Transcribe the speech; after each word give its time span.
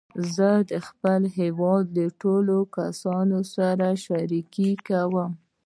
زه 0.35 0.49
خپل 0.87 1.21
هېواد 1.39 1.83
د 1.97 1.99
ټولو 2.21 2.55
کسانو 2.75 3.39
سره 3.55 3.87
شریکوم. 4.05 5.31